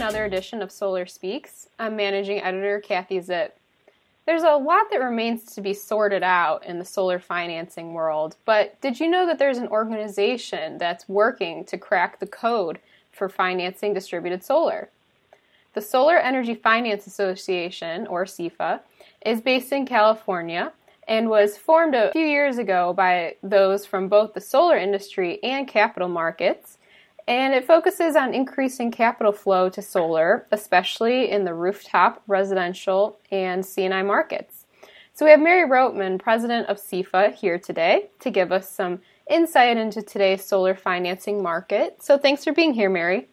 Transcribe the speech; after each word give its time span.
Another 0.00 0.24
edition 0.24 0.62
of 0.62 0.72
Solar 0.72 1.04
Speaks. 1.04 1.68
I'm 1.78 1.94
managing 1.94 2.40
editor 2.40 2.80
Kathy 2.80 3.20
Zipp. 3.20 3.50
There's 4.24 4.44
a 4.44 4.56
lot 4.56 4.86
that 4.90 5.02
remains 5.02 5.44
to 5.54 5.60
be 5.60 5.74
sorted 5.74 6.22
out 6.22 6.64
in 6.64 6.78
the 6.78 6.86
solar 6.86 7.18
financing 7.18 7.92
world, 7.92 8.36
but 8.46 8.80
did 8.80 8.98
you 8.98 9.10
know 9.10 9.26
that 9.26 9.38
there's 9.38 9.58
an 9.58 9.68
organization 9.68 10.78
that's 10.78 11.06
working 11.06 11.66
to 11.66 11.76
crack 11.76 12.18
the 12.18 12.26
code 12.26 12.78
for 13.12 13.28
financing 13.28 13.92
distributed 13.92 14.42
solar? 14.42 14.88
The 15.74 15.82
Solar 15.82 16.16
Energy 16.16 16.54
Finance 16.54 17.06
Association, 17.06 18.06
or 18.06 18.24
SEFA, 18.24 18.80
is 19.26 19.42
based 19.42 19.70
in 19.70 19.84
California 19.84 20.72
and 21.08 21.28
was 21.28 21.58
formed 21.58 21.94
a 21.94 22.10
few 22.12 22.24
years 22.24 22.56
ago 22.56 22.94
by 22.94 23.36
those 23.42 23.84
from 23.84 24.08
both 24.08 24.32
the 24.32 24.40
solar 24.40 24.78
industry 24.78 25.38
and 25.42 25.68
capital 25.68 26.08
markets. 26.08 26.78
And 27.30 27.54
it 27.54 27.64
focuses 27.64 28.16
on 28.16 28.34
increasing 28.34 28.90
capital 28.90 29.30
flow 29.30 29.68
to 29.68 29.80
solar, 29.80 30.48
especially 30.50 31.30
in 31.30 31.44
the 31.44 31.54
rooftop, 31.54 32.24
residential, 32.26 33.20
and 33.30 33.64
C&I 33.64 34.02
markets. 34.02 34.66
So 35.12 35.26
we 35.26 35.30
have 35.30 35.38
Mary 35.38 35.68
Roatman, 35.68 36.18
president 36.18 36.68
of 36.68 36.78
SEFA, 36.78 37.32
here 37.32 37.56
today 37.56 38.10
to 38.18 38.32
give 38.32 38.50
us 38.50 38.68
some 38.68 39.02
insight 39.30 39.76
into 39.76 40.02
today's 40.02 40.44
solar 40.44 40.74
financing 40.74 41.40
market. 41.40 42.02
So 42.02 42.18
thanks 42.18 42.42
for 42.42 42.52
being 42.52 42.74
here, 42.74 42.90
Mary. 42.90 43.28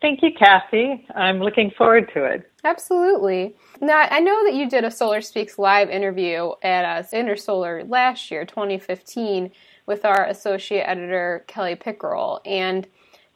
Thank 0.00 0.22
you, 0.22 0.30
Kathy. 0.32 1.06
I'm 1.14 1.40
looking 1.40 1.70
forward 1.76 2.10
to 2.14 2.24
it. 2.24 2.50
Absolutely. 2.64 3.54
Now, 3.82 4.06
I 4.10 4.20
know 4.20 4.42
that 4.44 4.54
you 4.54 4.70
did 4.70 4.84
a 4.84 4.90
Solar 4.90 5.20
Speaks 5.20 5.58
live 5.58 5.90
interview 5.90 6.52
at 6.62 6.86
us 6.86 7.10
Intersolar 7.10 7.86
last 7.86 8.30
year, 8.30 8.46
2015, 8.46 9.50
with 9.84 10.06
our 10.06 10.24
associate 10.24 10.84
editor, 10.88 11.44
Kelly 11.46 11.74
Pickerel. 11.74 12.40
And 12.46 12.86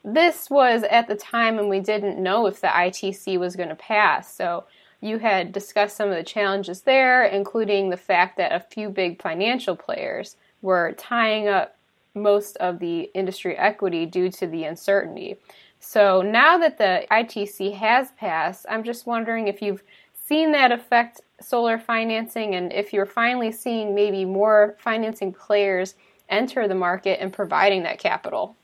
this 0.04 0.50
was 0.50 0.82
at 0.84 1.08
the 1.08 1.14
time 1.14 1.56
when 1.56 1.68
we 1.68 1.80
didn't 1.80 2.22
know 2.22 2.46
if 2.46 2.60
the 2.60 2.68
ITC 2.68 3.38
was 3.38 3.56
going 3.56 3.68
to 3.68 3.74
pass. 3.74 4.34
So 4.34 4.64
you 5.00 5.18
had 5.18 5.52
discussed 5.52 5.96
some 5.96 6.08
of 6.08 6.16
the 6.16 6.22
challenges 6.22 6.82
there, 6.82 7.24
including 7.24 7.90
the 7.90 7.96
fact 7.96 8.36
that 8.36 8.52
a 8.52 8.60
few 8.60 8.88
big 8.88 9.20
financial 9.20 9.76
players 9.76 10.36
were 10.60 10.92
tying 10.92 11.48
up 11.48 11.76
most 12.14 12.56
of 12.58 12.78
the 12.78 13.10
industry 13.14 13.56
equity 13.56 14.06
due 14.06 14.30
to 14.30 14.46
the 14.46 14.64
uncertainty. 14.64 15.36
So 15.80 16.22
now 16.22 16.58
that 16.58 16.78
the 16.78 17.06
ITC 17.10 17.74
has 17.74 18.12
passed, 18.12 18.66
I'm 18.68 18.84
just 18.84 19.06
wondering 19.06 19.48
if 19.48 19.60
you've 19.60 19.82
seen 20.14 20.52
that 20.52 20.70
affect 20.70 21.20
solar 21.40 21.78
financing 21.78 22.54
and 22.54 22.72
if 22.72 22.92
you're 22.92 23.06
finally 23.06 23.50
seeing 23.50 23.94
maybe 23.94 24.24
more 24.24 24.76
financing 24.78 25.32
players 25.32 25.94
enter 26.28 26.68
the 26.68 26.74
market 26.74 27.20
and 27.20 27.32
providing 27.32 27.82
that 27.82 27.98
capital. 27.98 28.56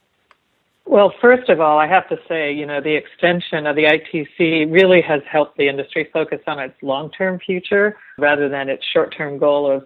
Well, 0.89 1.13
first 1.21 1.49
of 1.49 1.61
all, 1.61 1.77
I 1.77 1.85
have 1.85 2.09
to 2.09 2.17
say, 2.27 2.51
you 2.51 2.65
know, 2.65 2.81
the 2.81 2.95
extension 2.95 3.67
of 3.67 3.75
the 3.75 3.83
ITC 3.83 4.73
really 4.73 5.01
has 5.01 5.21
helped 5.31 5.55
the 5.55 5.69
industry 5.69 6.09
focus 6.11 6.39
on 6.47 6.57
its 6.57 6.73
long 6.81 7.11
term 7.11 7.37
future 7.37 7.95
rather 8.17 8.49
than 8.49 8.69
its 8.69 8.83
short 8.91 9.13
term 9.15 9.37
goal 9.37 9.71
of 9.71 9.85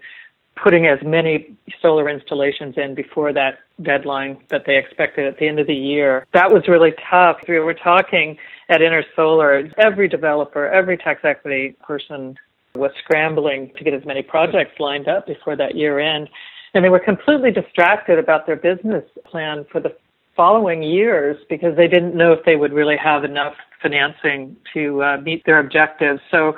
putting 0.55 0.87
as 0.87 0.99
many 1.03 1.57
solar 1.81 2.07
installations 2.07 2.75
in 2.77 2.95
before 2.95 3.33
that 3.33 3.59
deadline 3.81 4.37
that 4.49 4.63
they 4.65 4.77
expected 4.77 5.27
at 5.27 5.37
the 5.39 5.45
end 5.45 5.59
of 5.59 5.67
the 5.67 5.75
year. 5.75 6.25
That 6.31 6.53
was 6.53 6.69
really 6.69 6.93
tough. 7.09 7.35
We 7.49 7.59
were 7.59 7.73
talking 7.73 8.37
at 8.69 8.79
Intersolar, 8.79 9.73
every 9.77 10.07
developer, 10.07 10.69
every 10.69 10.95
tax 10.95 11.25
equity 11.25 11.75
person 11.85 12.37
was 12.75 12.91
scrambling 13.03 13.73
to 13.75 13.83
get 13.83 13.93
as 13.93 14.05
many 14.05 14.21
projects 14.21 14.79
lined 14.79 15.09
up 15.09 15.27
before 15.27 15.57
that 15.57 15.75
year 15.75 15.99
end. 15.99 16.29
And 16.73 16.85
they 16.85 16.89
were 16.89 16.99
completely 16.99 17.51
distracted 17.51 18.19
about 18.19 18.47
their 18.47 18.55
business 18.55 19.03
plan 19.25 19.65
for 19.69 19.81
the 19.81 19.93
following 20.35 20.83
years 20.83 21.37
because 21.49 21.75
they 21.75 21.87
didn't 21.87 22.15
know 22.15 22.31
if 22.31 22.43
they 22.45 22.55
would 22.55 22.73
really 22.73 22.97
have 22.97 23.23
enough 23.23 23.53
financing 23.81 24.55
to 24.73 25.03
uh, 25.03 25.17
meet 25.21 25.45
their 25.45 25.59
objectives. 25.59 26.19
So 26.31 26.53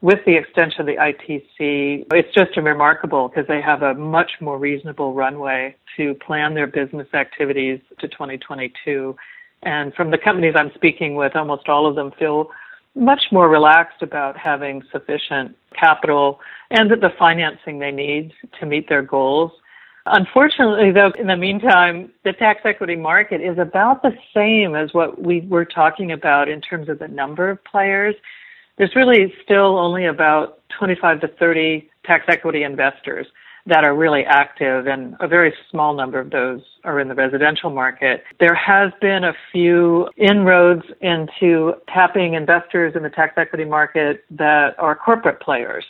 with 0.00 0.20
the 0.26 0.36
extension 0.36 0.80
of 0.80 0.86
the 0.86 0.94
ITC, 0.94 2.06
it's 2.12 2.34
just 2.34 2.56
remarkable 2.56 3.28
because 3.28 3.46
they 3.48 3.60
have 3.60 3.82
a 3.82 3.94
much 3.94 4.30
more 4.40 4.58
reasonable 4.58 5.12
runway 5.12 5.74
to 5.96 6.14
plan 6.14 6.54
their 6.54 6.68
business 6.68 7.08
activities 7.14 7.80
to 7.98 8.08
2022. 8.08 9.16
And 9.64 9.92
from 9.94 10.12
the 10.12 10.18
companies 10.18 10.54
I'm 10.56 10.70
speaking 10.74 11.16
with, 11.16 11.34
almost 11.34 11.68
all 11.68 11.86
of 11.86 11.96
them 11.96 12.12
feel 12.16 12.50
much 12.94 13.22
more 13.32 13.48
relaxed 13.48 14.02
about 14.02 14.36
having 14.36 14.82
sufficient 14.92 15.56
capital 15.78 16.40
and 16.70 16.90
the 16.90 17.10
financing 17.18 17.78
they 17.78 17.90
need 17.90 18.32
to 18.60 18.66
meet 18.66 18.88
their 18.88 19.02
goals. 19.02 19.50
Unfortunately, 20.12 20.90
though, 20.90 21.12
in 21.18 21.26
the 21.26 21.36
meantime, 21.36 22.10
the 22.24 22.32
tax 22.32 22.60
equity 22.64 22.96
market 22.96 23.40
is 23.40 23.58
about 23.58 24.02
the 24.02 24.12
same 24.34 24.74
as 24.74 24.92
what 24.92 25.22
we 25.22 25.40
were 25.42 25.64
talking 25.64 26.12
about 26.12 26.48
in 26.48 26.60
terms 26.60 26.88
of 26.88 26.98
the 26.98 27.08
number 27.08 27.50
of 27.50 27.62
players 27.64 28.14
there's 28.78 28.94
really 28.94 29.34
still 29.42 29.76
only 29.76 30.06
about 30.06 30.60
25 30.78 31.20
to 31.20 31.28
30 31.28 31.90
tax 32.04 32.24
equity 32.28 32.62
investors 32.62 33.26
that 33.66 33.84
are 33.84 33.94
really 33.94 34.24
active, 34.24 34.86
and 34.86 35.14
a 35.20 35.28
very 35.28 35.52
small 35.70 35.92
number 35.92 36.18
of 36.18 36.30
those 36.30 36.62
are 36.84 37.00
in 37.00 37.08
the 37.08 37.14
residential 37.14 37.68
market. 37.68 38.24
There 38.40 38.54
has 38.54 38.92
been 38.98 39.24
a 39.24 39.34
few 39.52 40.08
inroads 40.16 40.84
into 41.02 41.74
tapping 41.92 42.32
investors 42.32 42.94
in 42.96 43.02
the 43.02 43.10
tax 43.10 43.34
equity 43.36 43.66
market 43.66 44.24
that 44.30 44.74
are 44.78 44.96
corporate 44.96 45.40
players. 45.40 45.84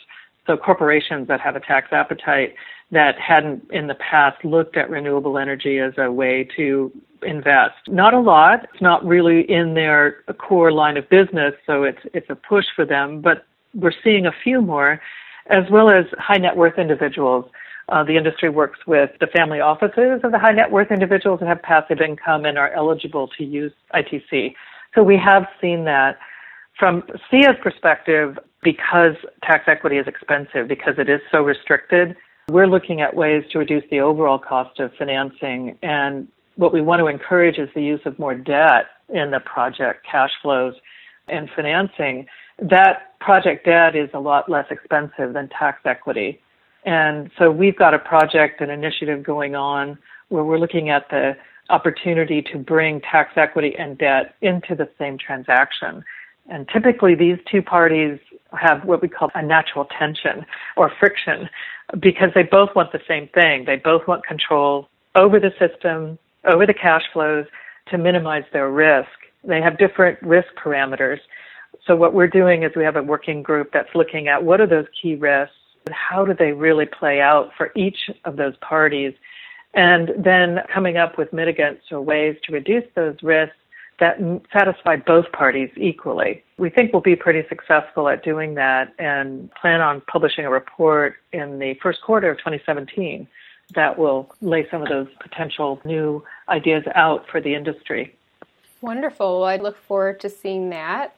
So 0.45 0.57
corporations 0.57 1.29
that 1.29 1.39
have 1.39 1.55
a 1.55 1.61
tax 1.61 1.87
appetite 1.93 2.55
that 2.91 3.19
hadn't 3.19 3.69
in 3.71 3.87
the 3.87 3.95
past 3.95 4.43
looked 4.43 4.75
at 4.75 4.89
renewable 4.89 5.37
energy 5.37 5.79
as 5.79 5.93
a 5.97 6.11
way 6.11 6.47
to 6.55 6.91
invest. 7.21 7.75
Not 7.87 8.13
a 8.13 8.19
lot. 8.19 8.63
It's 8.73 8.81
not 8.81 9.05
really 9.05 9.41
in 9.49 9.73
their 9.73 10.23
core 10.39 10.71
line 10.71 10.97
of 10.97 11.07
business, 11.09 11.53
so 11.65 11.83
it's 11.83 11.99
it's 12.13 12.29
a 12.29 12.35
push 12.35 12.65
for 12.75 12.85
them. 12.85 13.21
But 13.21 13.45
we're 13.73 13.93
seeing 14.03 14.25
a 14.25 14.31
few 14.43 14.61
more, 14.61 15.01
as 15.47 15.63
well 15.71 15.91
as 15.91 16.05
high 16.17 16.37
net 16.37 16.55
worth 16.55 16.79
individuals. 16.79 17.45
Uh, 17.89 18.03
the 18.03 18.15
industry 18.15 18.49
works 18.49 18.79
with 18.85 19.09
the 19.19 19.27
family 19.27 19.59
offices 19.59 20.21
of 20.23 20.31
the 20.31 20.39
high 20.39 20.51
net 20.51 20.71
worth 20.71 20.91
individuals 20.91 21.39
that 21.39 21.47
have 21.47 21.61
passive 21.61 21.99
income 22.01 22.45
and 22.45 22.57
are 22.57 22.71
eligible 22.73 23.27
to 23.37 23.43
use 23.43 23.73
ITC. 23.93 24.53
So 24.95 25.03
we 25.03 25.17
have 25.17 25.45
seen 25.61 25.85
that. 25.85 26.17
From 26.77 27.03
SEFA's 27.29 27.57
perspective, 27.61 28.39
because 28.63 29.15
tax 29.43 29.65
equity 29.67 29.97
is 29.97 30.07
expensive, 30.07 30.69
because 30.69 30.93
it 30.97 31.09
is 31.09 31.19
so 31.29 31.41
restricted, 31.43 32.15
we're 32.49 32.67
looking 32.67 33.01
at 33.01 33.15
ways 33.15 33.43
to 33.51 33.59
reduce 33.59 33.83
the 33.89 33.99
overall 33.99 34.39
cost 34.39 34.79
of 34.79 34.91
financing 34.97 35.77
and 35.81 36.27
what 36.59 36.73
we 36.73 36.81
want 36.81 36.99
to 36.99 37.07
encourage 37.07 37.57
is 37.57 37.69
the 37.73 37.81
use 37.81 38.01
of 38.05 38.19
more 38.19 38.35
debt 38.35 38.87
in 39.07 39.31
the 39.31 39.39
project 39.39 40.05
cash 40.09 40.31
flows 40.41 40.73
and 41.29 41.49
financing. 41.55 42.27
That 42.61 43.17
project 43.21 43.65
debt 43.65 43.95
is 43.95 44.09
a 44.13 44.19
lot 44.19 44.49
less 44.49 44.65
expensive 44.69 45.33
than 45.33 45.47
tax 45.49 45.79
equity. 45.85 46.41
And 46.85 47.31
so 47.37 47.49
we've 47.49 47.77
got 47.77 47.93
a 47.93 47.99
project, 47.99 48.59
an 48.59 48.69
initiative 48.69 49.23
going 49.23 49.55
on 49.55 49.97
where 50.27 50.43
we're 50.43 50.59
looking 50.59 50.89
at 50.89 51.09
the 51.09 51.37
opportunity 51.69 52.41
to 52.41 52.57
bring 52.57 52.99
tax 53.01 53.31
equity 53.37 53.73
and 53.77 53.97
debt 53.97 54.35
into 54.41 54.75
the 54.75 54.89
same 54.97 55.17
transaction. 55.17 56.03
And 56.49 56.67
typically 56.73 57.15
these 57.15 57.37
two 57.49 57.61
parties 57.61 58.19
have 58.57 58.83
what 58.85 59.01
we 59.01 59.07
call 59.07 59.29
a 59.35 59.41
natural 59.41 59.85
tension 59.97 60.45
or 60.77 60.91
friction 60.99 61.49
because 61.99 62.29
they 62.35 62.43
both 62.43 62.69
want 62.75 62.91
the 62.91 63.01
same 63.07 63.27
thing. 63.33 63.65
They 63.65 63.75
both 63.75 64.07
want 64.07 64.25
control 64.25 64.87
over 65.15 65.39
the 65.39 65.51
system, 65.59 66.17
over 66.45 66.65
the 66.65 66.73
cash 66.73 67.03
flows 67.13 67.45
to 67.89 67.97
minimize 67.97 68.43
their 68.53 68.69
risk. 68.69 69.09
They 69.43 69.61
have 69.61 69.77
different 69.77 70.21
risk 70.21 70.47
parameters. 70.63 71.19
So 71.85 71.95
what 71.95 72.13
we're 72.13 72.27
doing 72.27 72.63
is 72.63 72.71
we 72.75 72.83
have 72.83 72.95
a 72.95 73.03
working 73.03 73.41
group 73.41 73.71
that's 73.73 73.89
looking 73.95 74.27
at 74.27 74.43
what 74.43 74.61
are 74.61 74.67
those 74.67 74.85
key 75.01 75.15
risks 75.15 75.55
and 75.85 75.95
how 75.95 76.25
do 76.25 76.33
they 76.33 76.51
really 76.51 76.85
play 76.85 77.21
out 77.21 77.51
for 77.57 77.71
each 77.75 78.09
of 78.25 78.35
those 78.35 78.55
parties 78.57 79.13
and 79.73 80.11
then 80.17 80.59
coming 80.73 80.97
up 80.97 81.17
with 81.17 81.31
mitigants 81.31 81.81
or 81.91 82.01
ways 82.01 82.35
to 82.43 82.53
reduce 82.53 82.83
those 82.95 83.15
risks 83.21 83.55
that 83.99 84.17
satisfy 84.51 84.95
both 84.95 85.31
parties 85.31 85.69
equally. 85.75 86.43
We 86.57 86.69
think 86.69 86.93
we'll 86.93 87.01
be 87.01 87.15
pretty 87.15 87.47
successful 87.49 88.07
at 88.09 88.23
doing 88.23 88.55
that 88.55 88.93
and 88.97 89.49
plan 89.53 89.81
on 89.81 90.01
publishing 90.01 90.45
a 90.45 90.49
report 90.49 91.15
in 91.31 91.59
the 91.59 91.75
first 91.81 92.01
quarter 92.01 92.29
of 92.29 92.37
2017 92.37 93.27
that 93.75 93.97
will 93.97 94.33
lay 94.41 94.67
some 94.69 94.81
of 94.81 94.89
those 94.89 95.07
potential 95.19 95.79
new 95.85 96.23
ideas 96.47 96.83
out 96.95 97.25
for 97.29 97.39
the 97.39 97.53
industry. 97.53 98.15
Wonderful. 98.81 99.43
I 99.43 99.57
look 99.57 99.77
forward 99.77 100.19
to 100.21 100.29
seeing 100.29 100.69
that. 100.69 101.15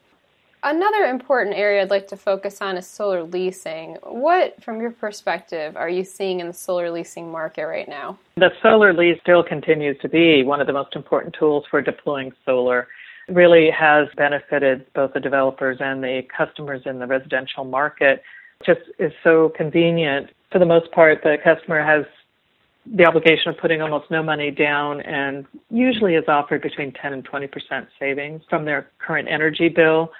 Another 0.64 1.06
important 1.06 1.56
area 1.56 1.82
I'd 1.82 1.90
like 1.90 2.08
to 2.10 2.18
focus 2.18 2.62
on 2.62 2.78
is 2.78 2.86
solar 2.86 3.24
leasing. 3.24 3.98
What, 4.04 4.62
from 4.64 4.80
your 4.80 4.92
perspective, 4.92 5.76
are 5.76 5.90
you 5.90 6.04
seeing 6.04 6.40
in 6.40 6.48
the 6.48 6.54
solar 6.54 6.92
leasing 6.92 7.32
market 7.32 7.66
right 7.66 7.90
now? 7.90 8.20
The 8.38 8.52
solar 8.62 8.94
lease 8.94 9.18
still 9.24 9.44
continues 9.44 9.98
to 10.02 10.10
be 10.10 10.44
one 10.44 10.62
of 10.62 10.68
the 10.68 10.74
most 10.74 10.96
important 10.96 11.36
tools 11.38 11.64
for 11.72 11.82
deploying 11.82 12.32
solar. 12.46 12.88
It 13.28 13.34
really 13.34 13.72
has 13.72 14.08
benefited 14.16 14.86
both 14.94 15.14
the 15.14 15.20
developers 15.20 15.78
and 15.80 16.04
the 16.04 16.22
customers 16.38 16.84
in 16.86 17.00
the 17.00 17.08
residential 17.08 17.64
market. 17.64 18.22
It 18.60 18.66
just 18.66 18.82
is 19.00 19.14
so 19.24 19.52
convenient. 19.58 20.30
For 20.52 20.60
the 20.60 20.66
most 20.68 20.92
part, 20.92 21.24
the 21.24 21.38
customer 21.44 21.84
has 21.84 22.06
the 22.86 23.06
obligation 23.06 23.50
of 23.50 23.58
putting 23.58 23.82
almost 23.82 24.12
no 24.12 24.22
money 24.22 24.52
down 24.52 25.02
and 25.02 25.46
usually 25.72 26.14
is 26.14 26.26
offered 26.28 26.62
between 26.62 26.92
10 26.94 27.14
and 27.14 27.28
20% 27.28 27.50
savings 28.00 28.44
from 28.48 28.66
their 28.66 28.88
current 29.00 29.28
energy 29.28 29.68
bill. 29.68 30.12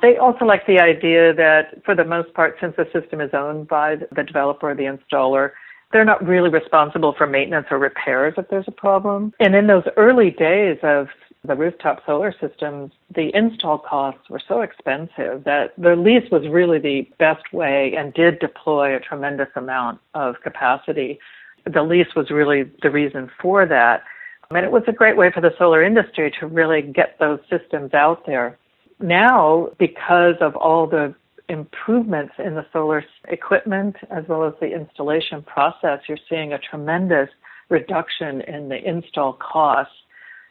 They 0.00 0.16
also 0.16 0.44
like 0.44 0.66
the 0.66 0.78
idea 0.78 1.34
that 1.34 1.84
for 1.84 1.94
the 1.94 2.04
most 2.04 2.32
part, 2.34 2.56
since 2.60 2.74
the 2.76 2.86
system 2.92 3.20
is 3.20 3.30
owned 3.32 3.68
by 3.68 3.96
the 3.96 4.22
developer 4.22 4.70
or 4.70 4.74
the 4.74 4.84
installer, 4.84 5.50
they're 5.92 6.04
not 6.04 6.26
really 6.26 6.50
responsible 6.50 7.14
for 7.16 7.26
maintenance 7.26 7.66
or 7.70 7.78
repairs 7.78 8.34
if 8.36 8.48
there's 8.48 8.68
a 8.68 8.72
problem. 8.72 9.32
And 9.40 9.54
in 9.54 9.66
those 9.66 9.84
early 9.96 10.30
days 10.30 10.78
of 10.82 11.08
the 11.44 11.54
rooftop 11.54 12.02
solar 12.04 12.34
systems, 12.40 12.92
the 13.14 13.34
install 13.34 13.78
costs 13.78 14.28
were 14.28 14.42
so 14.46 14.60
expensive 14.60 15.44
that 15.44 15.72
the 15.78 15.96
lease 15.96 16.30
was 16.30 16.46
really 16.48 16.78
the 16.78 17.08
best 17.18 17.52
way 17.52 17.94
and 17.96 18.12
did 18.12 18.38
deploy 18.38 18.94
a 18.94 19.00
tremendous 19.00 19.48
amount 19.56 20.00
of 20.14 20.34
capacity. 20.42 21.18
The 21.64 21.82
lease 21.82 22.14
was 22.14 22.30
really 22.30 22.70
the 22.82 22.90
reason 22.90 23.30
for 23.40 23.66
that. 23.66 24.02
And 24.50 24.64
it 24.64 24.72
was 24.72 24.82
a 24.88 24.92
great 24.92 25.16
way 25.16 25.30
for 25.32 25.40
the 25.40 25.54
solar 25.58 25.82
industry 25.82 26.32
to 26.40 26.46
really 26.46 26.82
get 26.82 27.18
those 27.18 27.40
systems 27.50 27.94
out 27.94 28.26
there. 28.26 28.58
Now, 29.00 29.70
because 29.78 30.34
of 30.40 30.56
all 30.56 30.86
the 30.86 31.14
improvements 31.48 32.34
in 32.38 32.54
the 32.54 32.66
solar 32.72 33.04
equipment 33.28 33.96
as 34.10 34.24
well 34.28 34.44
as 34.44 34.52
the 34.60 34.74
installation 34.74 35.42
process, 35.42 36.00
you're 36.08 36.18
seeing 36.28 36.52
a 36.52 36.58
tremendous 36.58 37.30
reduction 37.70 38.42
in 38.42 38.68
the 38.68 38.76
install 38.76 39.34
costs 39.34 39.92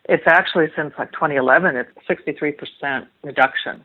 it's 0.08 0.24
actually 0.26 0.68
since 0.76 0.94
like 0.98 1.12
2011, 1.12 1.76
it's 1.76 1.92
63% 2.10 3.08
reduction, 3.24 3.84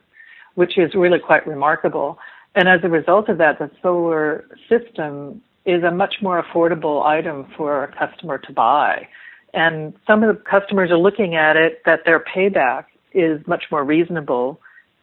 which 0.55 0.77
is 0.77 0.95
really 0.95 1.19
quite 1.19 1.45
remarkable. 1.45 2.17
And 2.55 2.69
as 2.69 2.79
a 2.83 2.89
result 2.89 3.29
of 3.29 3.37
that, 3.39 3.59
the 3.59 3.69
solar 3.81 4.45
system 4.69 5.41
is 5.65 5.83
a 5.83 5.91
much 5.91 6.15
more 6.21 6.41
affordable 6.41 7.05
item 7.05 7.47
for 7.57 7.83
a 7.83 7.93
customer 7.93 8.37
to 8.37 8.53
buy. 8.53 9.07
And 9.53 9.93
some 10.07 10.23
of 10.23 10.35
the 10.35 10.41
customers 10.41 10.91
are 10.91 10.97
looking 10.97 11.35
at 11.35 11.57
it 11.57 11.81
that 11.85 12.01
their 12.05 12.23
payback 12.23 12.85
is 13.13 13.45
much 13.47 13.65
more 13.71 13.83
reasonable 13.83 14.59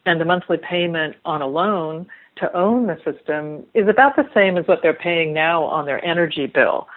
and 0.07 0.21
the 0.21 0.25
monthly 0.25 0.57
payment 0.57 1.17
on 1.25 1.43
a 1.43 1.47
loan 1.47 2.07
to 2.37 2.55
own 2.57 2.87
the 2.87 2.97
system 3.05 3.65
is 3.75 3.89
about 3.89 4.17
the 4.17 4.29
same 4.35 4.57
as 4.57 4.67
what 4.67 4.81
they're 4.83 4.95
paying 4.95 5.35
now 5.35 5.63
on 5.65 5.85
their 5.85 6.03
energy 6.05 6.47
bill. 6.47 6.89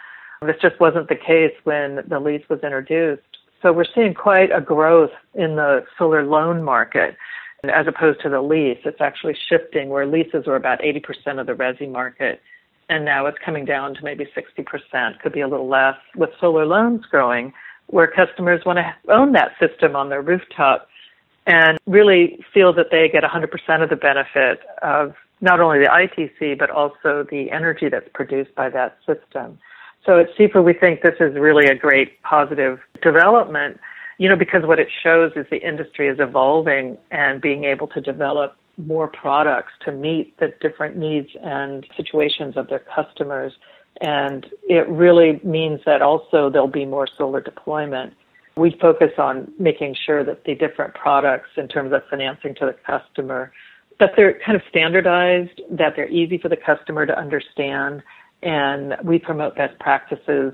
This 0.41 0.55
just 0.61 0.79
wasn't 0.79 1.09
the 1.09 1.15
case 1.15 1.53
when 1.63 1.99
the 2.07 2.19
lease 2.19 2.43
was 2.49 2.59
introduced. 2.63 3.21
So 3.61 3.71
we're 3.71 3.85
seeing 3.95 4.13
quite 4.13 4.51
a 4.51 4.61
growth 4.61 5.11
in 5.35 5.55
the 5.55 5.85
solar 5.97 6.23
loan 6.25 6.63
market 6.63 7.15
as 7.63 7.87
opposed 7.87 8.21
to 8.21 8.29
the 8.29 8.41
lease. 8.41 8.79
It's 8.83 8.99
actually 8.99 9.35
shifting 9.49 9.89
where 9.89 10.05
leases 10.05 10.47
were 10.47 10.57
about 10.57 10.79
80% 10.81 11.39
of 11.39 11.47
the 11.47 11.53
resi 11.53 11.89
market 11.89 12.41
and 12.89 13.05
now 13.05 13.25
it's 13.25 13.37
coming 13.43 13.65
down 13.65 13.95
to 13.95 14.03
maybe 14.03 14.27
60%, 14.35 15.19
could 15.19 15.33
be 15.33 15.41
a 15.41 15.47
little 15.47 15.69
less 15.69 15.95
with 16.15 16.29
solar 16.39 16.65
loans 16.65 17.05
growing 17.09 17.53
where 17.87 18.07
customers 18.07 18.61
want 18.65 18.77
to 18.77 19.13
own 19.13 19.33
that 19.33 19.51
system 19.59 19.95
on 19.95 20.09
their 20.09 20.21
rooftop 20.21 20.87
and 21.45 21.77
really 21.85 22.43
feel 22.53 22.73
that 22.73 22.87
they 22.91 23.09
get 23.09 23.23
100% 23.23 23.83
of 23.83 23.89
the 23.89 23.95
benefit 23.95 24.61
of 24.81 25.13
not 25.41 25.59
only 25.59 25.79
the 25.79 25.85
ITC 25.85 26.57
but 26.57 26.69
also 26.69 27.25
the 27.29 27.51
energy 27.51 27.89
that's 27.89 28.07
produced 28.13 28.53
by 28.55 28.69
that 28.69 28.97
system. 29.05 29.59
So 30.05 30.19
at 30.19 30.27
SEFA, 30.37 30.63
we 30.63 30.73
think 30.73 31.01
this 31.01 31.15
is 31.19 31.35
really 31.35 31.65
a 31.65 31.75
great 31.75 32.21
positive 32.23 32.79
development, 33.01 33.79
you 34.17 34.27
know, 34.27 34.35
because 34.35 34.63
what 34.65 34.79
it 34.79 34.89
shows 35.01 35.31
is 35.35 35.45
the 35.49 35.65
industry 35.65 36.07
is 36.07 36.19
evolving 36.19 36.97
and 37.11 37.41
being 37.41 37.63
able 37.63 37.87
to 37.87 38.01
develop 38.01 38.55
more 38.77 39.07
products 39.07 39.71
to 39.85 39.91
meet 39.91 40.37
the 40.39 40.53
different 40.59 40.97
needs 40.97 41.29
and 41.41 41.85
situations 41.95 42.57
of 42.57 42.67
their 42.67 42.79
customers. 42.79 43.53
And 44.01 44.45
it 44.63 44.87
really 44.89 45.39
means 45.43 45.81
that 45.85 46.01
also 46.01 46.49
there'll 46.49 46.67
be 46.67 46.85
more 46.85 47.07
solar 47.17 47.39
deployment. 47.39 48.13
We 48.55 48.77
focus 48.79 49.11
on 49.17 49.51
making 49.57 49.95
sure 50.05 50.23
that 50.23 50.43
the 50.45 50.55
different 50.55 50.93
products 50.93 51.49
in 51.57 51.67
terms 51.67 51.91
of 51.91 52.01
financing 52.09 52.53
to 52.55 52.65
the 52.65 52.75
customer, 52.85 53.51
that 53.99 54.11
they're 54.15 54.39
kind 54.45 54.55
of 54.55 54.61
standardized, 54.69 55.61
that 55.71 55.93
they're 55.95 56.09
easy 56.09 56.37
for 56.37 56.49
the 56.49 56.57
customer 56.57 57.05
to 57.05 57.17
understand, 57.17 58.03
and 58.43 58.95
we 59.03 59.17
promote 59.17 59.55
best 59.55 59.77
practices 59.79 60.53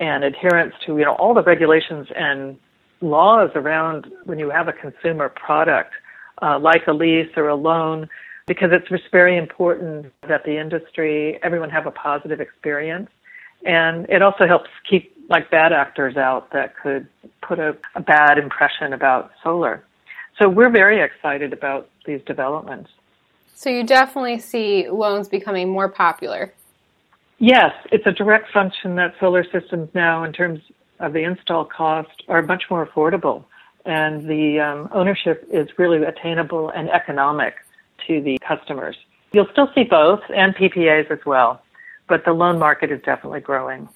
and 0.00 0.24
adherence 0.24 0.74
to 0.86 0.96
you 0.98 1.04
know 1.04 1.14
all 1.14 1.34
the 1.34 1.42
regulations 1.42 2.08
and 2.16 2.56
laws 3.00 3.50
around 3.54 4.06
when 4.24 4.38
you 4.38 4.50
have 4.50 4.68
a 4.68 4.72
consumer 4.72 5.28
product 5.28 5.92
uh, 6.42 6.58
like 6.58 6.86
a 6.86 6.92
lease 6.92 7.30
or 7.36 7.48
a 7.48 7.54
loan 7.54 8.08
because 8.46 8.70
it's 8.72 8.88
just 8.88 9.04
very 9.10 9.36
important 9.36 10.12
that 10.28 10.44
the 10.44 10.58
industry 10.58 11.38
everyone 11.42 11.70
have 11.70 11.86
a 11.86 11.90
positive 11.90 12.40
experience. 12.40 13.08
And 13.64 14.06
it 14.10 14.20
also 14.20 14.46
helps 14.46 14.68
keep 14.88 15.13
like 15.28 15.50
bad 15.50 15.72
actors 15.72 16.16
out 16.16 16.50
that 16.52 16.76
could 16.76 17.06
put 17.42 17.58
a, 17.58 17.76
a 17.94 18.00
bad 18.00 18.38
impression 18.38 18.92
about 18.92 19.30
solar 19.42 19.84
so 20.38 20.48
we're 20.48 20.70
very 20.70 21.00
excited 21.02 21.52
about 21.52 21.88
these 22.06 22.20
developments 22.26 22.90
so 23.54 23.70
you 23.70 23.84
definitely 23.84 24.38
see 24.38 24.88
loans 24.88 25.28
becoming 25.28 25.68
more 25.68 25.88
popular 25.88 26.52
Yes, 27.38 27.72
it's 27.90 28.06
a 28.06 28.12
direct 28.12 28.50
function 28.52 28.94
that 28.96 29.14
solar 29.18 29.44
systems 29.44 29.90
now, 29.94 30.24
in 30.24 30.32
terms 30.32 30.60
of 31.00 31.12
the 31.12 31.24
install 31.24 31.64
cost, 31.64 32.22
are 32.28 32.42
much 32.42 32.64
more 32.70 32.86
affordable, 32.86 33.44
and 33.84 34.28
the 34.28 34.60
um, 34.60 34.88
ownership 34.92 35.46
is 35.50 35.68
really 35.76 36.02
attainable 36.04 36.70
and 36.70 36.88
economic 36.90 37.54
to 38.06 38.20
the 38.22 38.38
customers. 38.46 38.96
You'll 39.32 39.48
still 39.52 39.68
see 39.74 39.82
both 39.82 40.20
and 40.34 40.54
PPAs 40.54 41.10
as 41.10 41.18
well, 41.26 41.60
but 42.08 42.24
the 42.24 42.32
loan 42.32 42.58
market 42.58 42.92
is 42.92 43.02
definitely 43.02 43.40
growing. 43.40 43.88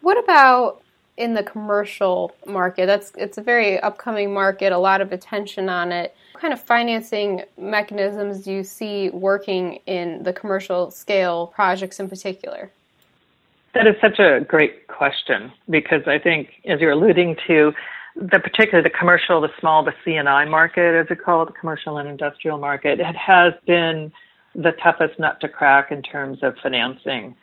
What 0.00 0.18
about 0.18 0.82
in 1.16 1.34
the 1.34 1.42
commercial 1.42 2.32
market? 2.46 2.86
That's 2.86 3.12
it's 3.16 3.38
a 3.38 3.42
very 3.42 3.78
upcoming 3.80 4.32
market, 4.32 4.72
a 4.72 4.78
lot 4.78 5.00
of 5.00 5.12
attention 5.12 5.68
on 5.68 5.92
it 5.92 6.14
What 6.32 6.40
kind 6.40 6.52
of 6.54 6.60
financing 6.60 7.42
mechanisms 7.58 8.44
do 8.44 8.52
you 8.52 8.64
see 8.64 9.10
working 9.10 9.80
in 9.86 10.22
the 10.22 10.32
commercial 10.32 10.90
scale 10.90 11.48
projects 11.48 12.00
in 12.00 12.08
particular? 12.08 12.70
That 13.74 13.86
is 13.86 13.94
such 14.00 14.18
a 14.18 14.40
great 14.40 14.88
question 14.88 15.52
because 15.68 16.02
I 16.06 16.18
think, 16.18 16.48
as 16.64 16.80
you're 16.80 16.90
alluding 16.90 17.36
to, 17.46 17.72
the 18.16 18.40
particularly 18.40 18.82
the 18.82 18.96
commercial, 18.98 19.40
the 19.40 19.50
small, 19.60 19.84
the 19.84 19.94
C&I 20.04 20.44
market, 20.46 20.94
as 20.98 21.06
it's 21.08 21.20
called, 21.24 21.48
the 21.48 21.52
commercial 21.52 21.98
and 21.98 22.08
industrial 22.08 22.58
market, 22.58 22.98
it 22.98 23.16
has 23.16 23.52
been 23.66 24.12
the 24.54 24.72
toughest 24.82 25.18
nut 25.20 25.40
to 25.42 25.48
crack 25.48 25.92
in 25.92 26.02
terms 26.02 26.38
of 26.42 26.56
financing. 26.60 27.36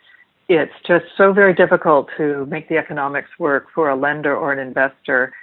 It's 0.48 0.72
just 0.86 1.04
so 1.16 1.32
very 1.32 1.52
difficult 1.52 2.08
to 2.16 2.46
make 2.46 2.68
the 2.68 2.78
economics 2.78 3.28
work 3.38 3.66
for 3.74 3.90
a 3.90 3.96
lender 3.96 4.34
or 4.34 4.52
an 4.52 4.58
investor 4.58 5.34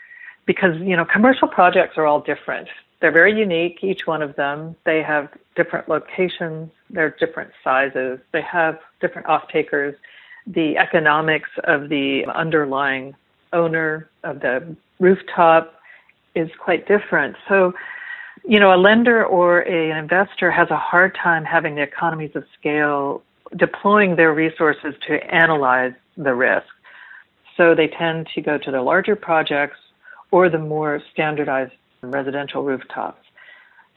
because 0.48 0.76
you 0.82 0.98
know 0.98 1.06
commercial 1.06 1.48
projects 1.48 1.98
are 1.98 2.06
all 2.06 2.22
different. 2.22 2.68
They're 3.02 3.12
very 3.12 3.38
unique, 3.38 3.84
each 3.84 4.08
one 4.08 4.24
of 4.24 4.36
them. 4.36 4.76
They 4.84 5.04
have 5.04 5.30
different 5.56 5.88
locations, 5.88 6.72
they're 6.90 7.16
different 7.20 7.52
sizes, 7.64 8.20
they 8.32 8.42
have 8.42 8.80
different 9.00 9.28
off 9.28 9.48
takers. 9.50 9.96
The 10.48 10.78
economics 10.78 11.50
of 11.66 11.90
the 11.90 12.26
underlying 12.34 13.16
owner 13.54 14.10
of 14.24 14.40
the 14.40 14.76
rooftop 15.00 15.76
is 16.36 16.50
quite 16.60 16.88
different. 16.88 17.36
So, 17.48 17.74
you 18.44 18.60
know, 18.60 18.74
a 18.74 18.78
lender 18.78 19.26
or 19.26 19.62
a, 19.62 19.92
an 19.92 19.98
investor 19.98 20.52
has 20.52 20.70
a 20.70 20.78
hard 20.78 21.16
time 21.22 21.46
having 21.46 21.76
the 21.76 21.82
economies 21.82 22.32
of 22.36 22.44
scale 22.60 23.24
deploying 23.56 24.16
their 24.16 24.34
resources 24.34 24.94
to 25.08 25.14
analyze 25.34 25.94
the 26.18 26.34
risk. 26.34 26.68
So 27.58 27.76
they 27.76 27.88
tend 27.88 28.28
to 28.36 28.42
go 28.42 28.58
to 28.58 28.72
the 28.72 28.82
larger 28.82 29.16
projects 29.16 29.78
or 30.32 30.50
the 30.50 30.60
more 30.60 31.02
standardized 31.14 31.74
residential 32.02 32.64
rooftops. 32.64 33.22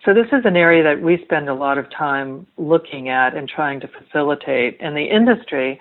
So 0.05 0.15
this 0.15 0.27
is 0.33 0.45
an 0.45 0.57
area 0.57 0.83
that 0.85 1.03
we 1.03 1.21
spend 1.25 1.49
a 1.49 1.55
lot 1.55 1.77
of 1.77 1.91
time 1.91 2.47
looking 2.57 3.09
at 3.09 3.37
and 3.37 3.49
trying 3.49 3.81
to 3.81 3.89
facilitate. 3.89 4.77
And 4.81 4.97
the 4.97 5.05
industry 5.05 5.81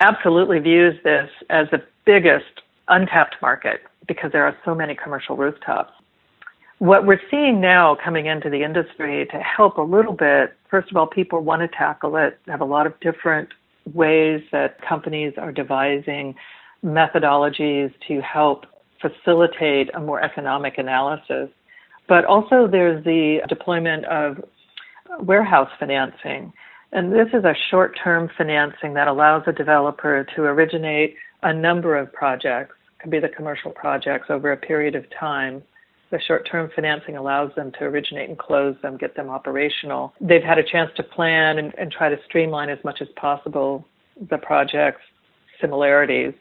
absolutely 0.00 0.58
views 0.58 1.00
this 1.04 1.30
as 1.48 1.68
the 1.70 1.82
biggest 2.04 2.62
untapped 2.88 3.36
market 3.40 3.82
because 4.06 4.32
there 4.32 4.44
are 4.44 4.56
so 4.64 4.74
many 4.74 4.94
commercial 4.94 5.36
rooftops. 5.36 5.92
What 6.78 7.06
we're 7.06 7.20
seeing 7.30 7.60
now 7.60 7.96
coming 8.02 8.26
into 8.26 8.50
the 8.50 8.62
industry 8.62 9.26
to 9.30 9.38
help 9.38 9.78
a 9.78 9.82
little 9.82 10.12
bit, 10.12 10.54
first 10.70 10.90
of 10.90 10.96
all, 10.96 11.06
people 11.06 11.40
want 11.40 11.62
to 11.62 11.68
tackle 11.68 12.16
it, 12.16 12.38
have 12.48 12.60
a 12.60 12.66
lot 12.66 12.86
of 12.86 12.98
different 13.00 13.48
ways 13.94 14.42
that 14.52 14.80
companies 14.86 15.32
are 15.38 15.52
devising 15.52 16.34
methodologies 16.84 17.92
to 18.08 18.20
help 18.20 18.66
facilitate 19.00 19.90
a 19.94 20.00
more 20.00 20.20
economic 20.22 20.76
analysis. 20.76 21.48
But 22.08 22.24
also 22.26 22.68
there's 22.70 23.02
the 23.04 23.40
deployment 23.48 24.04
of 24.06 24.44
warehouse 25.20 25.70
financing. 25.78 26.52
And 26.92 27.12
this 27.12 27.28
is 27.32 27.44
a 27.44 27.54
short 27.70 27.98
term 28.02 28.30
financing 28.36 28.94
that 28.94 29.08
allows 29.08 29.42
a 29.46 29.52
developer 29.52 30.26
to 30.36 30.42
originate 30.42 31.16
a 31.42 31.52
number 31.52 31.96
of 31.96 32.12
projects, 32.12 32.74
could 33.00 33.10
be 33.10 33.18
the 33.18 33.28
commercial 33.28 33.70
projects 33.70 34.26
over 34.28 34.52
a 34.52 34.56
period 34.56 34.94
of 34.94 35.04
time. 35.18 35.62
The 36.10 36.20
short 36.20 36.48
term 36.50 36.70
financing 36.74 37.16
allows 37.16 37.50
them 37.56 37.72
to 37.78 37.84
originate 37.84 38.28
and 38.28 38.38
close 38.38 38.76
them, 38.82 38.96
get 38.96 39.16
them 39.16 39.28
operational. 39.28 40.12
They've 40.20 40.42
had 40.42 40.58
a 40.58 40.62
chance 40.62 40.90
to 40.96 41.02
plan 41.02 41.58
and, 41.58 41.74
and 41.76 41.90
try 41.90 42.08
to 42.08 42.16
streamline 42.26 42.68
as 42.68 42.78
much 42.84 43.00
as 43.00 43.08
possible 43.16 43.84
the 44.30 44.38
projects 44.38 45.02
similarities. 45.60 46.32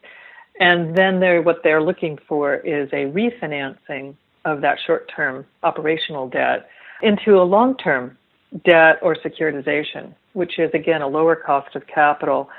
And 0.59 0.95
then 0.95 1.19
they're, 1.19 1.41
what 1.41 1.57
they're 1.63 1.81
looking 1.83 2.17
for 2.27 2.55
is 2.55 2.89
a 2.93 3.05
refinancing 3.05 4.15
of 4.45 4.61
that 4.61 4.77
short 4.85 5.11
term 5.13 5.45
operational 5.63 6.29
debt 6.29 6.69
into 7.01 7.41
a 7.41 7.43
long 7.43 7.75
term 7.77 8.17
debt 8.63 8.99
or 9.01 9.15
securitization, 9.15 10.13
which 10.33 10.59
is 10.59 10.69
again 10.73 11.01
a 11.01 11.07
lower 11.07 11.35
cost 11.35 11.75
of 11.75 11.85
capital, 11.87 12.49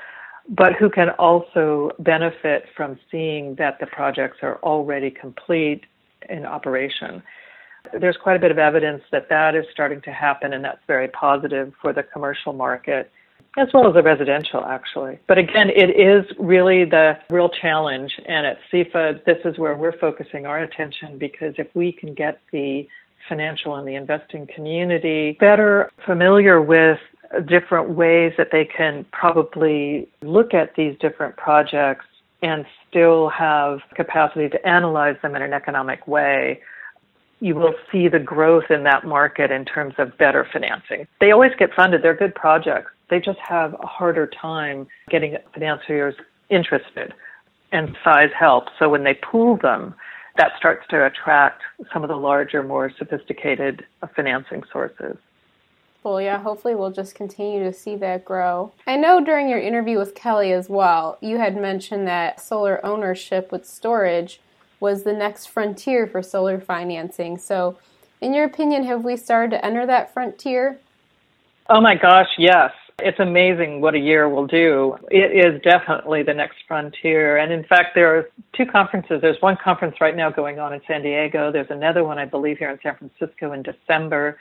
but 0.49 0.73
who 0.73 0.89
can 0.89 1.09
also 1.11 1.91
benefit 1.99 2.65
from 2.75 2.99
seeing 3.09 3.55
that 3.55 3.79
the 3.79 3.87
projects 3.87 4.37
are 4.41 4.57
already 4.57 5.09
complete 5.09 5.85
in 6.29 6.45
operation. 6.45 7.21
There's 7.99 8.17
quite 8.17 8.35
a 8.35 8.39
bit 8.39 8.51
of 8.51 8.57
evidence 8.57 9.01
that 9.11 9.29
that 9.29 9.55
is 9.55 9.65
starting 9.71 10.01
to 10.01 10.11
happen, 10.11 10.53
and 10.53 10.63
that's 10.63 10.81
very 10.87 11.07
positive 11.07 11.73
for 11.81 11.93
the 11.93 12.03
commercial 12.03 12.53
market 12.53 13.11
as 13.57 13.67
well 13.73 13.87
as 13.87 13.95
the 13.95 14.03
residential, 14.03 14.63
actually. 14.63 15.17
But 15.27 15.39
again, 15.39 15.69
it 15.71 15.89
is 15.89 16.25
really 16.37 16.85
the 16.85 17.17
real 17.29 17.49
challenge. 17.49 18.13
And 18.27 18.45
at 18.45 18.59
SEFA, 18.71 19.25
this 19.25 19.39
is 19.45 19.57
where 19.57 19.75
we're 19.75 19.97
focusing 19.97 20.45
our 20.45 20.59
attention 20.59 21.17
because 21.17 21.55
if 21.57 21.67
we 21.73 21.91
can 21.91 22.13
get 22.13 22.39
the 22.51 22.87
financial 23.27 23.75
and 23.75 23.87
the 23.87 23.95
investing 23.95 24.47
community 24.53 25.37
better 25.39 25.89
familiar 26.05 26.61
with 26.61 26.99
different 27.47 27.89
ways 27.89 28.31
that 28.37 28.49
they 28.51 28.63
can 28.63 29.05
probably 29.11 30.07
look 30.21 30.53
at 30.53 30.75
these 30.75 30.95
different 30.99 31.35
projects 31.35 32.05
and 32.41 32.65
still 32.89 33.29
have 33.29 33.79
capacity 33.95 34.49
to 34.49 34.67
analyze 34.67 35.15
them 35.21 35.35
in 35.35 35.41
an 35.41 35.53
economic 35.53 36.07
way, 36.07 36.61
you 37.39 37.55
will 37.55 37.73
see 37.91 38.07
the 38.07 38.19
growth 38.19 38.65
in 38.69 38.83
that 38.83 39.05
market 39.05 39.51
in 39.51 39.65
terms 39.65 39.93
of 39.97 40.17
better 40.17 40.47
financing. 40.51 41.07
They 41.19 41.31
always 41.31 41.51
get 41.57 41.73
funded. 41.75 42.01
They're 42.01 42.15
good 42.15 42.35
projects. 42.35 42.91
They 43.09 43.19
just 43.19 43.39
have 43.39 43.75
a 43.81 43.85
harder 43.85 44.27
time 44.27 44.87
getting 45.09 45.37
financiers 45.53 46.15
interested 46.49 47.13
and 47.71 47.95
size 48.03 48.29
helps. 48.37 48.71
So 48.79 48.89
when 48.89 49.03
they 49.03 49.13
pool 49.13 49.57
them, 49.61 49.93
that 50.37 50.51
starts 50.57 50.85
to 50.89 51.05
attract 51.05 51.61
some 51.91 52.03
of 52.03 52.09
the 52.09 52.15
larger, 52.15 52.63
more 52.63 52.91
sophisticated 52.97 53.85
financing 54.15 54.63
sources. 54.71 55.17
Yeah, 56.15 56.39
hopefully 56.39 56.73
we'll 56.73 56.91
just 56.91 57.13
continue 57.13 57.63
to 57.63 57.73
see 57.73 57.97
that 57.97 58.23
grow. 58.23 58.71
I 58.87 58.95
know 58.95 59.23
during 59.23 59.49
your 59.49 59.59
interview 59.59 59.97
with 59.97 60.15
Kelly 60.15 60.53
as 60.53 60.69
well, 60.69 61.17
you 61.21 61.37
had 61.37 61.57
mentioned 61.57 62.07
that 62.07 62.39
solar 62.39 62.83
ownership 62.85 63.51
with 63.51 63.65
storage 63.65 64.39
was 64.79 65.03
the 65.03 65.13
next 65.13 65.47
frontier 65.47 66.07
for 66.07 66.23
solar 66.23 66.59
financing. 66.59 67.37
So, 67.37 67.77
in 68.21 68.33
your 68.33 68.45
opinion, 68.45 68.85
have 68.85 69.03
we 69.03 69.17
started 69.17 69.51
to 69.51 69.65
enter 69.65 69.85
that 69.85 70.13
frontier? 70.13 70.79
Oh 71.69 71.81
my 71.81 71.95
gosh, 71.95 72.29
yes. 72.37 72.71
It's 72.99 73.19
amazing 73.19 73.81
what 73.81 73.93
a 73.93 73.99
year 73.99 74.27
will 74.27 74.47
do. 74.47 74.97
It 75.11 75.45
is 75.45 75.61
definitely 75.61 76.23
the 76.23 76.33
next 76.33 76.57
frontier. 76.67 77.37
And 77.37 77.53
in 77.53 77.63
fact, 77.63 77.89
there 77.93 78.17
are 78.17 78.29
two 78.55 78.65
conferences. 78.65 79.21
There's 79.21 79.39
one 79.39 79.55
conference 79.63 79.97
right 80.01 80.15
now 80.15 80.31
going 80.31 80.57
on 80.57 80.73
in 80.73 80.81
San 80.87 81.03
Diego. 81.03 81.51
There's 81.51 81.69
another 81.69 82.03
one, 82.03 82.17
I 82.17 82.25
believe, 82.25 82.57
here 82.57 82.71
in 82.71 82.79
San 82.81 82.95
Francisco 82.95 83.51
in 83.51 83.61
December. 83.61 84.39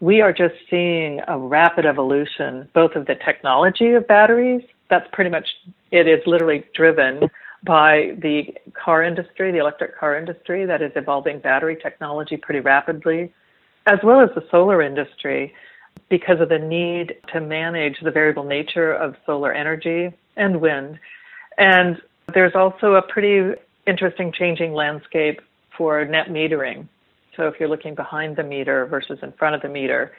We 0.00 0.20
are 0.20 0.32
just 0.32 0.54
seeing 0.70 1.20
a 1.26 1.36
rapid 1.36 1.84
evolution, 1.84 2.68
both 2.72 2.94
of 2.94 3.06
the 3.06 3.16
technology 3.16 3.92
of 3.92 4.06
batteries. 4.06 4.62
That's 4.90 5.08
pretty 5.12 5.30
much, 5.30 5.48
it 5.90 6.06
is 6.06 6.20
literally 6.26 6.64
driven 6.74 7.28
by 7.64 8.14
the 8.18 8.54
car 8.72 9.02
industry, 9.02 9.50
the 9.50 9.58
electric 9.58 9.98
car 9.98 10.16
industry 10.16 10.64
that 10.66 10.82
is 10.82 10.92
evolving 10.94 11.40
battery 11.40 11.76
technology 11.82 12.36
pretty 12.36 12.60
rapidly, 12.60 13.32
as 13.86 13.98
well 14.04 14.20
as 14.20 14.30
the 14.36 14.44
solar 14.50 14.82
industry 14.82 15.52
because 16.08 16.40
of 16.40 16.48
the 16.48 16.58
need 16.58 17.16
to 17.32 17.40
manage 17.40 17.98
the 18.00 18.10
variable 18.10 18.44
nature 18.44 18.92
of 18.92 19.16
solar 19.26 19.52
energy 19.52 20.12
and 20.36 20.60
wind. 20.60 20.98
And 21.58 22.00
there's 22.32 22.54
also 22.54 22.94
a 22.94 23.02
pretty 23.02 23.60
interesting 23.86 24.32
changing 24.32 24.74
landscape 24.74 25.40
for 25.76 26.04
net 26.04 26.28
metering. 26.28 26.86
So 27.38 27.46
if 27.46 27.54
you're 27.58 27.68
looking 27.68 27.94
behind 27.94 28.36
the 28.36 28.42
meter 28.42 28.84
versus 28.84 29.20
in 29.22 29.32
front 29.32 29.54
of 29.54 29.62
the 29.62 29.68
meter, 29.68 30.12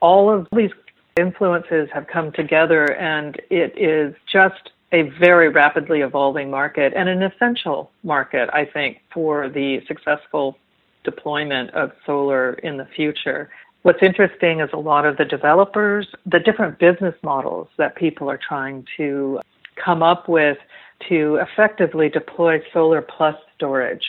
all 0.00 0.28
of 0.28 0.46
these 0.54 0.72
influences 1.18 1.88
have 1.94 2.08
come 2.08 2.32
together 2.32 2.92
and 2.94 3.40
it 3.48 3.72
is 3.78 4.14
just 4.30 4.70
a 4.92 5.02
very 5.20 5.48
rapidly 5.48 6.00
evolving 6.00 6.50
market 6.50 6.92
and 6.94 7.08
an 7.08 7.22
essential 7.22 7.90
market, 8.02 8.50
I 8.52 8.64
think, 8.64 8.98
for 9.14 9.48
the 9.48 9.80
successful 9.86 10.58
deployment 11.04 11.70
of 11.70 11.92
solar 12.04 12.54
in 12.54 12.76
the 12.76 12.86
future. 12.96 13.48
What's 13.82 14.02
interesting 14.02 14.60
is 14.60 14.68
a 14.72 14.78
lot 14.78 15.06
of 15.06 15.16
the 15.16 15.24
developers, 15.24 16.08
the 16.26 16.40
different 16.40 16.80
business 16.80 17.14
models 17.22 17.68
that 17.78 17.94
people 17.94 18.28
are 18.28 18.40
trying 18.48 18.84
to 18.96 19.40
come 19.76 20.02
up 20.02 20.28
with 20.28 20.58
to 21.08 21.36
effectively 21.36 22.08
deploy 22.08 22.60
solar 22.72 23.02
plus 23.02 23.36
storage. 23.54 24.02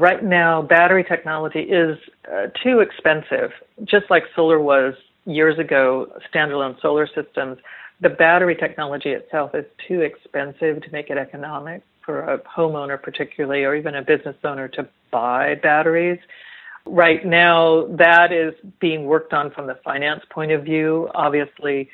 Right 0.00 0.24
now, 0.24 0.62
battery 0.62 1.04
technology 1.04 1.58
is 1.58 1.98
uh, 2.26 2.46
too 2.64 2.80
expensive, 2.80 3.50
just 3.84 4.06
like 4.08 4.22
solar 4.34 4.58
was 4.58 4.94
years 5.26 5.58
ago, 5.58 6.10
standalone 6.32 6.80
solar 6.80 7.06
systems. 7.06 7.58
The 8.00 8.08
battery 8.08 8.56
technology 8.56 9.10
itself 9.10 9.54
is 9.54 9.66
too 9.86 10.00
expensive 10.00 10.80
to 10.80 10.90
make 10.90 11.10
it 11.10 11.18
economic 11.18 11.82
for 12.02 12.20
a 12.20 12.38
homeowner, 12.38 13.00
particularly, 13.00 13.62
or 13.64 13.74
even 13.74 13.94
a 13.94 14.00
business 14.00 14.36
owner 14.42 14.68
to 14.68 14.88
buy 15.10 15.56
batteries. 15.62 16.18
Right 16.86 17.26
now, 17.26 17.86
that 17.98 18.32
is 18.32 18.54
being 18.80 19.04
worked 19.04 19.34
on 19.34 19.50
from 19.50 19.66
the 19.66 19.78
finance 19.84 20.22
point 20.30 20.50
of 20.50 20.64
view. 20.64 21.10
Obviously, 21.14 21.90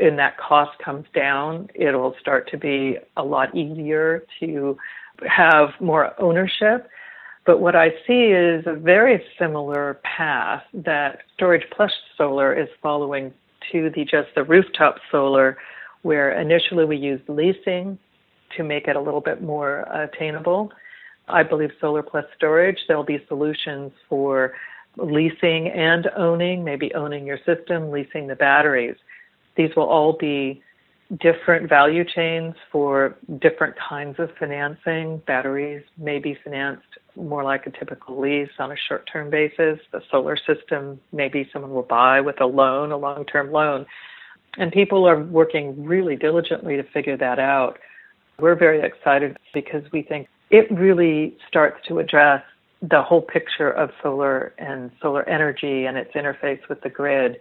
and 0.00 0.18
that 0.18 0.38
cost 0.38 0.78
comes 0.82 1.04
down, 1.14 1.68
it'll 1.74 2.14
start 2.18 2.50
to 2.52 2.56
be 2.56 2.96
a 3.18 3.22
lot 3.22 3.54
easier 3.54 4.24
to 4.40 4.78
have 5.28 5.68
more 5.78 6.18
ownership. 6.18 6.88
But 7.46 7.60
what 7.60 7.76
I 7.76 7.90
see 8.06 8.32
is 8.32 8.64
a 8.66 8.72
very 8.74 9.22
similar 9.38 10.00
path 10.02 10.62
that 10.72 11.20
Storage 11.34 11.66
Plus 11.76 11.92
Solar 12.16 12.54
is 12.54 12.68
following 12.82 13.32
to 13.70 13.90
the 13.90 14.04
just 14.04 14.28
the 14.34 14.44
rooftop 14.44 14.96
solar, 15.10 15.58
where 16.02 16.38
initially 16.38 16.84
we 16.84 16.96
used 16.96 17.28
leasing 17.28 17.98
to 18.56 18.62
make 18.62 18.88
it 18.88 18.96
a 18.96 19.00
little 19.00 19.20
bit 19.20 19.42
more 19.42 19.80
attainable. 19.92 20.72
I 21.28 21.42
believe 21.42 21.70
solar 21.80 22.02
plus 22.02 22.24
storage, 22.36 22.78
there'll 22.86 23.04
be 23.04 23.24
solutions 23.28 23.92
for 24.08 24.52
leasing 24.96 25.68
and 25.68 26.08
owning, 26.16 26.62
maybe 26.64 26.94
owning 26.94 27.26
your 27.26 27.38
system, 27.44 27.90
leasing 27.90 28.26
the 28.26 28.36
batteries. 28.36 28.96
These 29.56 29.70
will 29.76 29.88
all 29.88 30.12
be 30.12 30.62
different 31.20 31.68
value 31.68 32.04
chains 32.04 32.54
for 32.70 33.16
different 33.40 33.74
kinds 33.76 34.18
of 34.18 34.30
financing. 34.38 35.22
Batteries 35.26 35.82
may 35.98 36.18
be 36.18 36.36
financed 36.44 36.98
more 37.16 37.44
like 37.44 37.66
a 37.66 37.70
typical 37.70 38.20
lease 38.20 38.50
on 38.58 38.72
a 38.72 38.76
short 38.88 39.08
term 39.10 39.30
basis. 39.30 39.78
The 39.92 40.00
solar 40.10 40.36
system, 40.36 41.00
maybe 41.12 41.48
someone 41.52 41.72
will 41.72 41.82
buy 41.82 42.20
with 42.20 42.40
a 42.40 42.46
loan, 42.46 42.92
a 42.92 42.96
long 42.96 43.24
term 43.24 43.52
loan. 43.52 43.86
And 44.56 44.70
people 44.72 45.08
are 45.08 45.20
working 45.20 45.84
really 45.84 46.16
diligently 46.16 46.76
to 46.76 46.82
figure 46.82 47.16
that 47.16 47.38
out. 47.38 47.78
We're 48.38 48.56
very 48.56 48.82
excited 48.82 49.36
because 49.52 49.82
we 49.92 50.02
think 50.02 50.28
it 50.50 50.70
really 50.70 51.36
starts 51.48 51.76
to 51.88 51.98
address 51.98 52.42
the 52.82 53.02
whole 53.02 53.22
picture 53.22 53.70
of 53.70 53.90
solar 54.02 54.52
and 54.58 54.90
solar 55.00 55.28
energy 55.28 55.86
and 55.86 55.96
its 55.96 56.12
interface 56.14 56.60
with 56.68 56.80
the 56.82 56.90
grid. 56.90 57.38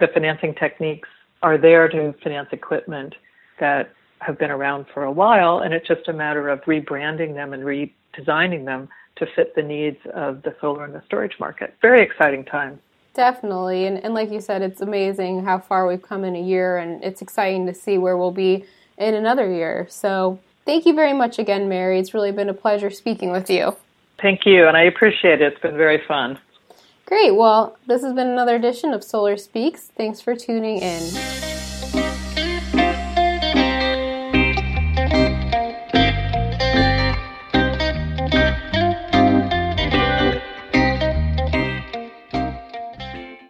The 0.00 0.08
financing 0.12 0.54
techniques 0.54 1.08
are 1.42 1.58
there 1.58 1.88
to 1.88 2.14
finance 2.22 2.48
equipment 2.52 3.14
that 3.60 3.92
have 4.20 4.38
been 4.38 4.50
around 4.50 4.86
for 4.92 5.04
a 5.04 5.12
while, 5.12 5.60
and 5.60 5.72
it's 5.74 5.86
just 5.86 6.08
a 6.08 6.12
matter 6.12 6.48
of 6.48 6.60
rebranding 6.62 7.34
them 7.34 7.52
and 7.52 7.62
redesigning 7.62 8.64
them 8.64 8.88
to 9.16 9.26
fit 9.34 9.54
the 9.54 9.62
needs 9.62 9.98
of 10.14 10.42
the 10.42 10.54
solar 10.60 10.84
and 10.84 10.94
the 10.94 11.02
storage 11.06 11.34
market. 11.40 11.74
Very 11.82 12.02
exciting 12.02 12.44
time. 12.44 12.80
Definitely. 13.14 13.86
And, 13.86 13.98
and 14.04 14.14
like 14.14 14.30
you 14.30 14.40
said, 14.40 14.62
it's 14.62 14.80
amazing 14.80 15.44
how 15.44 15.58
far 15.58 15.86
we've 15.86 16.02
come 16.02 16.24
in 16.24 16.36
a 16.36 16.42
year, 16.42 16.78
and 16.78 17.02
it's 17.02 17.20
exciting 17.20 17.66
to 17.66 17.74
see 17.74 17.98
where 17.98 18.16
we'll 18.16 18.30
be 18.30 18.64
in 18.96 19.14
another 19.14 19.52
year. 19.52 19.86
So 19.90 20.38
Thank 20.68 20.84
you 20.84 20.92
very 20.92 21.14
much 21.14 21.38
again, 21.38 21.70
Mary. 21.70 21.98
It's 21.98 22.12
really 22.12 22.30
been 22.30 22.50
a 22.50 22.54
pleasure 22.54 22.90
speaking 22.90 23.32
with 23.32 23.48
you. 23.48 23.74
Thank 24.20 24.44
you, 24.44 24.68
and 24.68 24.76
I 24.76 24.82
appreciate 24.82 25.40
it. 25.40 25.54
It's 25.54 25.62
been 25.62 25.78
very 25.78 26.02
fun. 26.06 26.38
Great. 27.06 27.34
Well, 27.34 27.78
this 27.86 28.02
has 28.02 28.12
been 28.12 28.28
another 28.28 28.56
edition 28.56 28.92
of 28.92 29.02
Solar 29.02 29.38
Speaks. 29.38 29.90
Thanks 29.96 30.20
for 30.20 30.36
tuning 30.36 30.76
in. 30.76 31.47